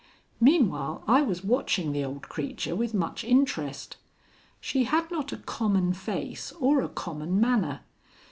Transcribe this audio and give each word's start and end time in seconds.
Meanwhile 0.39 1.03
I 1.07 1.21
was 1.21 1.43
watching 1.43 1.91
the 1.91 2.03
old 2.03 2.23
creature 2.23 2.75
with 2.75 2.91
much 2.91 3.23
interest. 3.23 3.97
She 4.59 4.85
had 4.85 5.11
not 5.11 5.31
a 5.31 5.37
common 5.37 5.93
face 5.93 6.51
or 6.53 6.81
a 6.81 6.89
common 6.89 7.39
manner. 7.39 7.81